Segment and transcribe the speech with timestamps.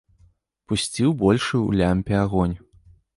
[0.69, 2.57] Пусціў большы ў лямпе агонь.